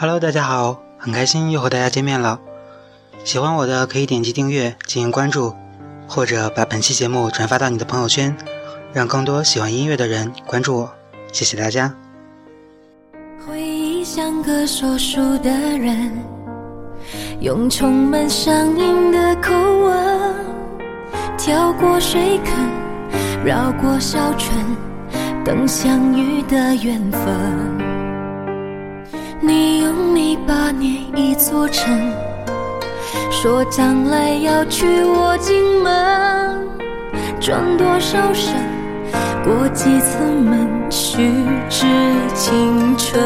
[0.00, 2.38] Hello，大家好，很开心又和大家见面了。
[3.24, 5.52] 喜欢我的可以点击订阅进行关注，
[6.06, 8.36] 或者把本期节目转发到你的朋友圈，
[8.92, 10.92] 让更多喜欢音乐的人关注我。
[11.32, 11.92] 谢谢大家。
[13.44, 16.12] 回忆像个说书的人，
[17.40, 20.34] 用充满乡音的口吻，
[21.36, 24.56] 跳过水坑，绕过小村，
[25.44, 27.87] 等相遇的缘分。
[29.40, 32.12] 你用泥巴捏一座城，
[33.30, 36.68] 说将来要娶我进门，
[37.40, 38.52] 转多少身，
[39.44, 41.30] 过几次门，虚
[41.68, 41.86] 掷
[42.34, 43.22] 青春。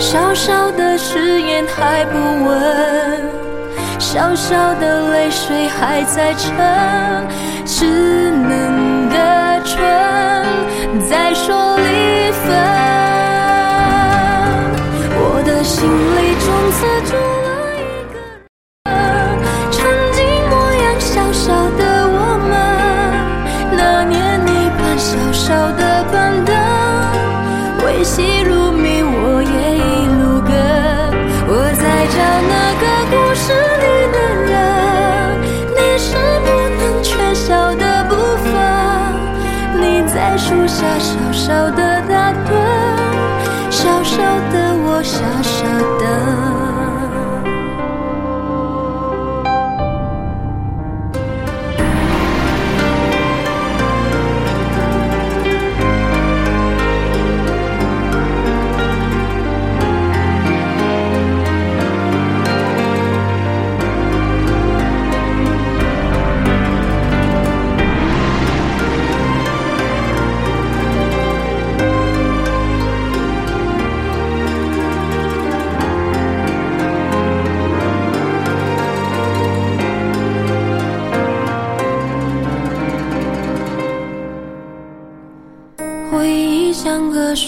[0.00, 3.30] 小小的誓言还不稳，
[4.00, 6.52] 小小的泪水还在撑，
[7.64, 9.80] 稚嫩的唇
[40.44, 42.50] 树下小小的打盹，
[43.70, 44.16] 小小
[44.50, 45.62] 的我傻傻
[46.00, 46.61] 等。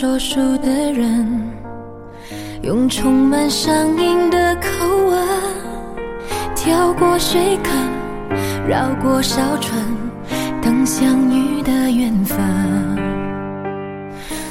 [0.05, 1.27] 说书的人，
[2.61, 5.27] 用充满乡音的口吻，
[6.55, 7.73] 跳过水坑，
[8.69, 9.83] 绕过小村，
[10.61, 12.39] 等相遇的缘分。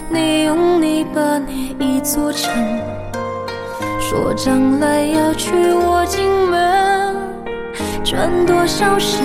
[0.10, 2.52] 你用泥巴捏一座城，
[4.00, 7.16] 说将来要娶我进门，
[8.04, 9.22] 转多少身，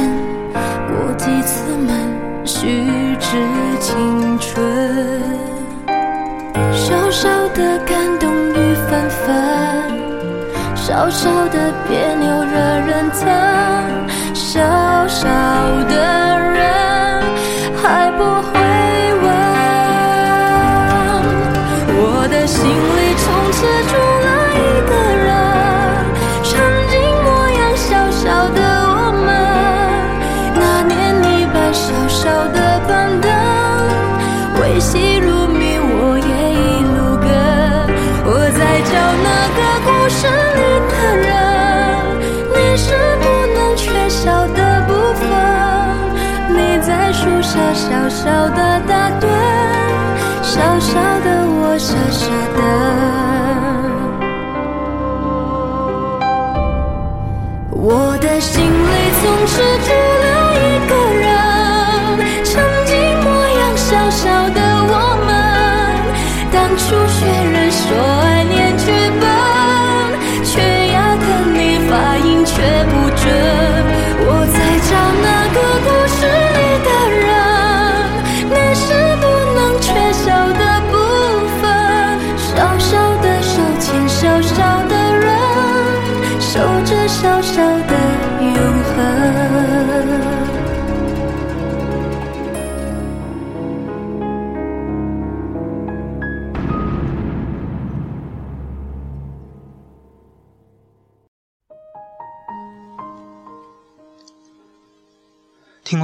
[0.53, 1.97] 过几次门。
[2.45, 3.37] 虚掷
[3.81, 4.63] 青春，
[6.89, 9.37] 小小的感动雨纷纷，
[10.75, 13.29] 小小的别扭惹人疼，
[14.35, 14.59] 小
[15.07, 15.29] 小
[15.87, 16.98] 的人。
[48.29, 49.27] 小的打盹，
[50.43, 52.61] 小小的我傻傻的。
[57.73, 59.63] 我的心里总是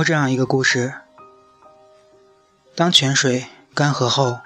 [0.05, 0.93] 这样一个故事：
[2.77, 4.41] 当泉水干涸后，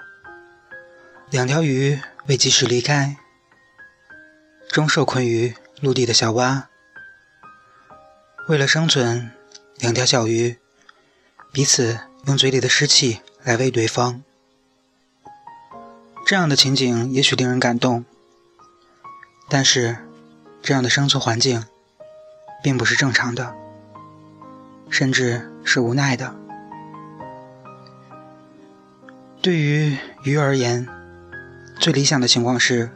[1.29, 3.17] 两条鱼未及时离开，
[4.69, 6.69] 终受困于陆地的小蛙。
[8.47, 9.31] 为了生存，
[9.79, 10.57] 两条小鱼
[11.51, 14.23] 彼此用嘴里的湿气来喂对方。
[16.25, 18.05] 这样的情景也许令人感动，
[19.49, 19.97] 但是
[20.61, 21.65] 这样的生存环境
[22.63, 23.58] 并不是正常的。
[24.89, 26.35] 甚至是无奈的。
[29.41, 30.87] 对于鱼而言，
[31.79, 32.89] 最理想的情况是，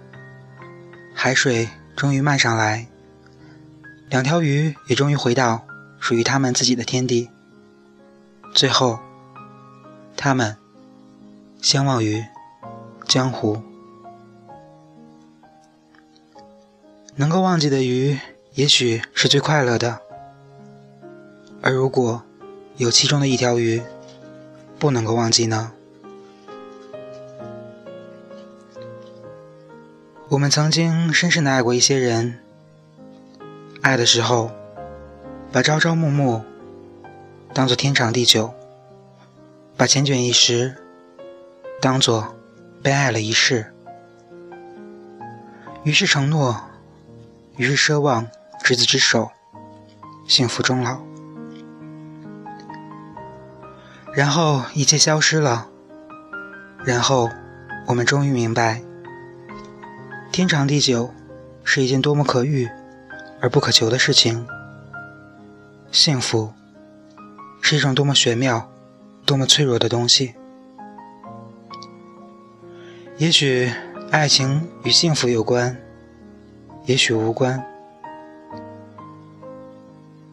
[1.14, 2.88] 海水终于漫上来，
[4.10, 5.66] 两条鱼也终于回到
[6.00, 7.30] 属于他们自己的天地，
[8.54, 9.00] 最后，
[10.18, 10.58] 他们
[11.62, 12.26] 相忘于
[13.08, 13.62] 江湖。
[17.16, 18.20] 能够忘记的鱼，
[18.56, 20.02] 也许是最快乐的。
[21.64, 22.22] 而如果
[22.76, 23.82] 有其中的一条鱼
[24.78, 25.72] 不能够忘记呢？
[30.28, 32.40] 我们曾经深深的爱过一些人，
[33.82, 34.52] 爱的时候，
[35.54, 36.44] 把朝朝暮暮
[37.54, 38.54] 当做天长地久，
[39.78, 40.76] 把缱绻一时
[41.80, 42.36] 当做
[42.82, 43.74] 被爱了一世，
[45.84, 46.62] 于是承诺。
[47.56, 48.28] 于是奢望
[48.64, 49.30] 执子之手，
[50.28, 51.00] 幸福终老。
[54.14, 55.68] 然后一切消失了。
[56.86, 57.30] 然后
[57.88, 58.82] 我们终于明白，
[60.32, 61.14] 天长地久
[61.64, 62.70] 是一件多么可遇
[63.42, 64.46] 而不可求的事情。
[65.92, 66.54] 幸福
[67.62, 68.70] 是一种多么玄妙、
[69.26, 70.36] 多么脆弱的东西。
[73.18, 73.72] 也许
[74.12, 75.78] 爱情与幸福有关。
[76.86, 77.64] 也许无关，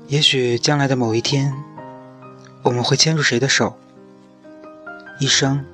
[0.09, 1.55] 也许将来的某一天，
[2.63, 3.79] 我们会牵住谁的手，
[5.19, 5.65] 一生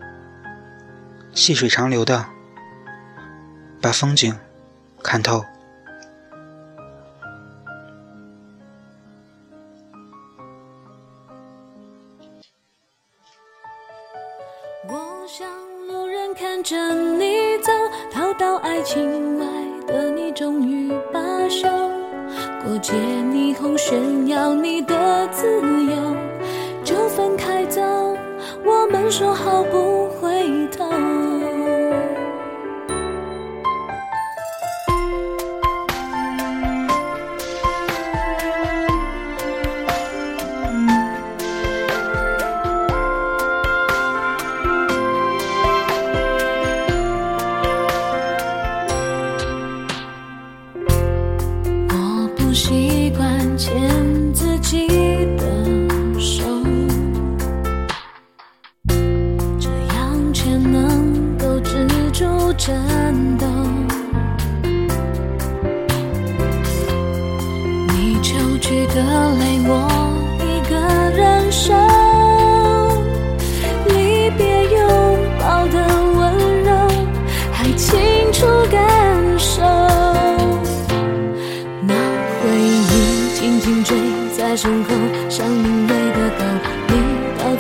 [1.34, 2.26] 细水长流的
[3.80, 4.38] 把风景
[5.02, 5.44] 看透。
[29.11, 31.15] 说好不回头。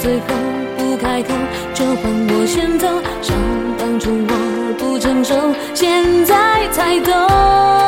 [0.06, 0.26] 最后
[0.78, 1.34] 不开口，
[1.74, 2.86] 就换我先走。
[3.20, 3.36] 想
[3.76, 5.34] 当初我不成熟，
[5.74, 7.85] 现在才懂。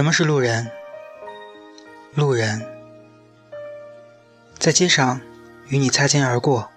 [0.00, 0.70] 什么是路人？
[2.14, 2.66] 路人，
[4.58, 5.20] 在街上
[5.68, 6.70] 与你擦肩而过，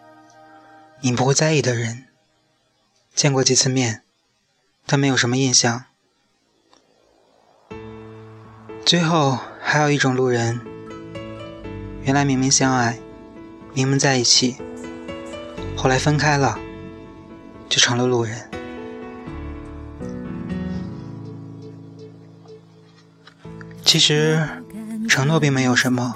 [0.99, 2.07] 你不会在意的人，
[3.15, 4.01] 见过几次面，
[4.85, 5.85] 但没有什么印象。
[8.85, 10.59] 最后还有一种路人，
[12.01, 12.99] 原来明明相爱，
[13.73, 14.57] 明明在一起，
[15.77, 16.59] 后来分开了，
[17.69, 18.52] 就成了路人。
[23.93, 24.41] 其实，
[25.07, 26.15] 承诺并没有什么，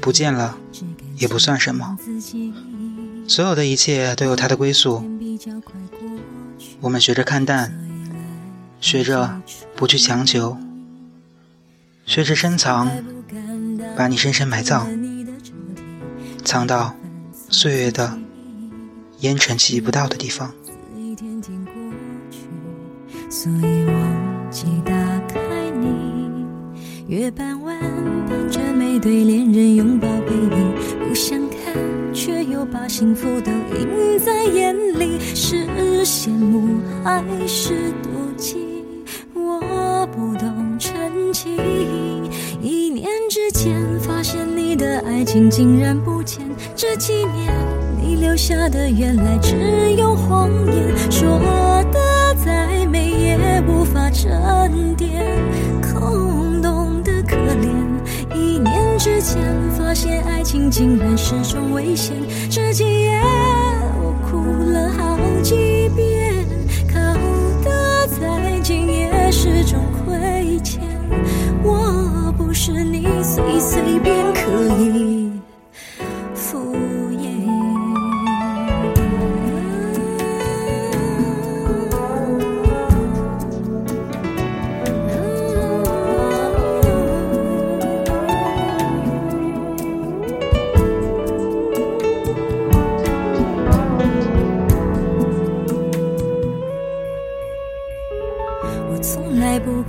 [0.00, 0.58] 不见了
[1.16, 1.96] 也不算什么。
[3.28, 5.08] 所有的一切都有它的归宿。
[6.80, 7.72] 我们学着看淡，
[8.80, 9.40] 学着
[9.76, 10.58] 不去强求，
[12.04, 12.90] 学着深藏，
[13.96, 14.88] 把你深深埋葬，
[16.44, 16.96] 藏到
[17.48, 18.18] 岁月的
[19.20, 20.52] 烟尘气不到的地方。
[23.30, 24.91] 所以我记得
[27.12, 27.78] 月半弯，
[28.26, 30.74] 伴着每对恋人拥抱背影，
[31.06, 31.74] 不想看，
[32.14, 35.20] 却又把幸福都映在眼里。
[35.34, 35.68] 是
[36.06, 38.56] 羡慕还是妒忌？
[39.34, 41.54] 我不懂真情。
[42.62, 46.40] 一念之间，发现你的爱情竟然不见。
[46.74, 47.52] 这几年，
[48.00, 51.38] 你留下的原来只有谎言，说
[51.92, 55.12] 的再美也无法沉淀。
[59.02, 59.42] 之前
[59.72, 62.16] 发现爱情竟然是种危险，
[62.48, 63.20] 这几夜
[64.00, 64.38] 我哭
[64.70, 66.46] 了好几遍，
[66.86, 67.00] 靠
[67.64, 70.80] 的再近也是种亏欠。
[71.64, 75.11] 我不是你随随便可以。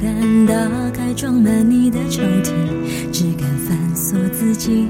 [0.04, 0.54] 敢打
[0.92, 2.52] 开装满你的抽屉，
[3.10, 4.86] 只敢反锁自己。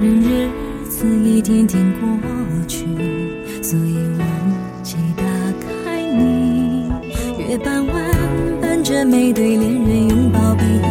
[0.00, 0.48] 任日
[0.88, 2.08] 子一天天过
[2.66, 2.86] 去，
[3.62, 4.26] 所以忘
[4.82, 5.22] 记打
[5.84, 6.90] 开你。
[7.38, 7.94] 月半弯，
[8.58, 10.82] 伴着每对恋人拥抱背影，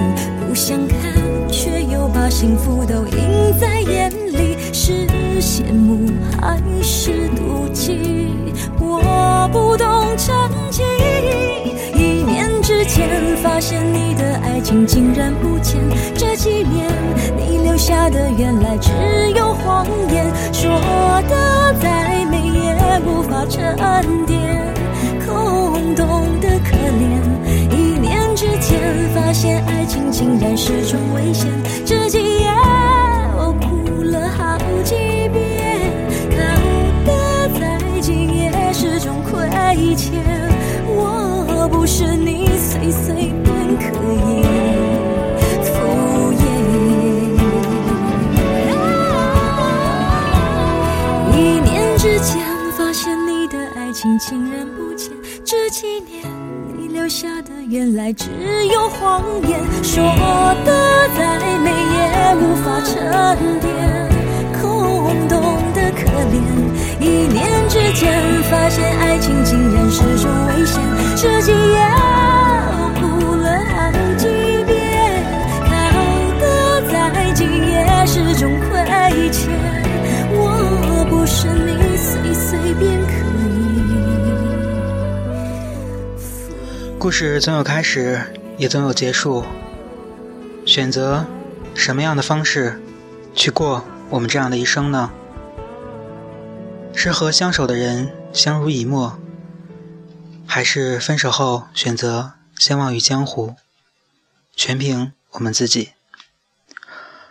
[0.48, 1.16] 不想看，
[1.50, 4.56] 却又把幸福都映在眼里。
[4.72, 5.08] 是
[5.42, 8.28] 羡慕还是妒忌？
[8.80, 9.00] 我
[13.68, 15.76] 现你的爱情竟然不见，
[16.16, 16.88] 这几年
[17.36, 18.94] 你留下的原来只
[19.36, 20.72] 有谎言，说
[21.28, 22.74] 的再美也
[23.06, 23.76] 无法沉
[24.26, 24.40] 淀，
[25.26, 27.20] 空洞的可怜。
[27.76, 28.80] 一念之间，
[29.14, 31.52] 发现爱情竟然是种危险，
[31.86, 32.48] 这几夜
[33.36, 34.96] 我哭了好几
[35.28, 35.92] 遍，
[36.32, 36.38] 靠
[37.06, 40.14] 得再近也是种亏欠。
[40.90, 42.57] 我不是你
[54.20, 55.12] 竟然不见。
[55.44, 56.24] 这几年，
[56.78, 58.30] 你留下的原来只
[58.72, 60.04] 有谎言，说
[60.66, 63.74] 的再美也无法沉淀，
[64.62, 65.40] 空洞
[65.74, 66.36] 的可怜。
[67.00, 70.82] 一念之间，发现爱情竟然是种危险。
[71.16, 72.17] 这几夜。
[87.08, 89.46] 故事总有开始，也总有结束。
[90.66, 91.26] 选择
[91.74, 92.82] 什么样的方式
[93.34, 95.10] 去过我们这样的一生呢？
[96.94, 99.18] 是和相守的人相濡以沫，
[100.46, 103.56] 还是分手后选择相忘于江湖？
[104.54, 105.94] 全凭我们自己。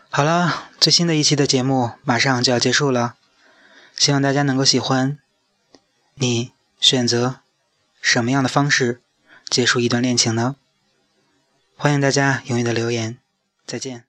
[0.08, 3.16] 好了，最新的一期的节目马上就要结束了，
[3.94, 5.18] 希望大家能够喜欢。
[6.14, 7.40] 你选择
[8.00, 9.02] 什么样的方式？
[9.48, 10.56] 结束一段恋情呢？
[11.76, 13.18] 欢迎大家踊跃的留言，
[13.66, 14.05] 再见。